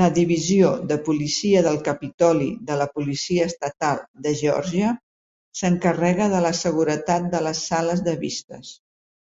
La 0.00 0.04
divisió 0.18 0.70
de 0.92 0.96
policia 1.08 1.62
del 1.66 1.76
Capitoli 1.90 2.48
de 2.72 2.78
la 2.84 2.88
Policia 2.94 3.50
Estatal 3.52 4.02
de 4.30 4.36
Georgia 4.42 4.96
s'encarrega 5.62 6.34
de 6.38 6.44
la 6.50 6.58
seguretat 6.64 7.32
de 7.38 7.48
les 7.52 7.64
sales 7.72 8.06
de 8.12 8.20
vistes. 8.28 8.78